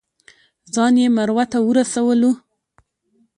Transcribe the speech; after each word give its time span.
ځان 0.73 0.93
یې 1.01 1.07
مروه 1.15 1.45
ته 1.51 1.57
ورسولو. 1.67 2.31